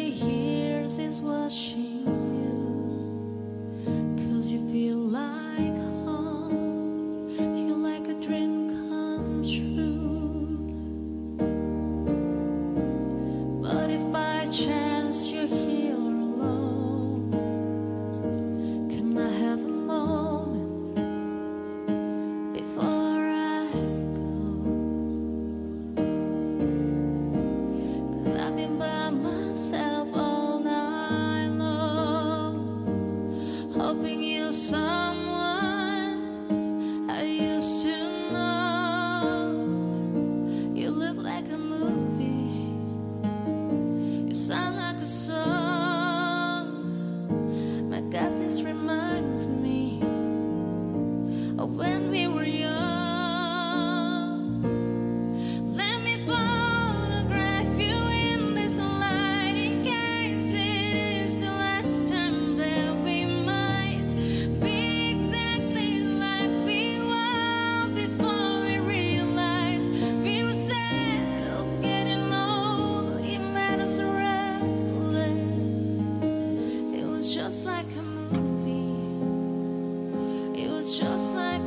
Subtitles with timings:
[0.00, 3.84] Nobody hears is watching you.
[4.32, 4.79] Cause you feel
[40.74, 42.50] You look like a movie.
[44.28, 45.59] You sound like a song.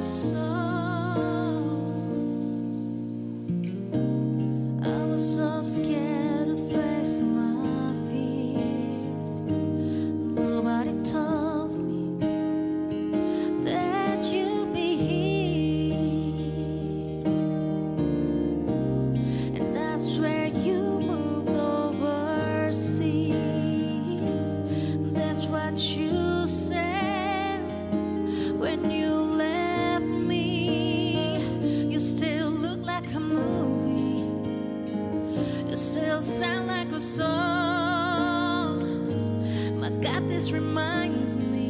[0.00, 0.77] sun.
[36.66, 37.28] like a song.
[39.78, 41.67] My God, this reminds me.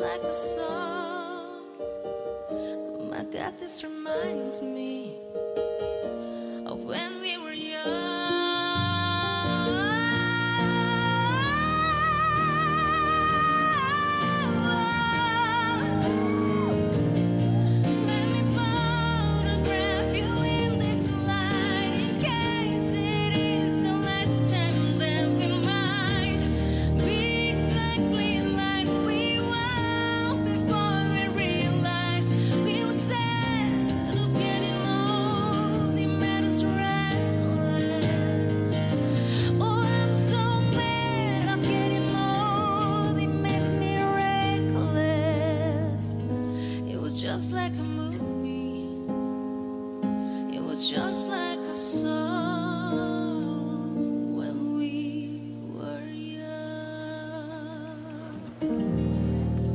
[0.00, 1.64] like a song.
[3.10, 5.18] My God, this reminds me.
[51.68, 52.37] the sun.